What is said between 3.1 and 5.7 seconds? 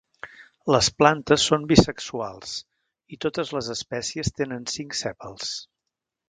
i totes les espècies tenen cinc sèpals.